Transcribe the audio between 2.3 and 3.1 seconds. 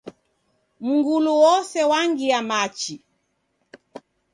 machi.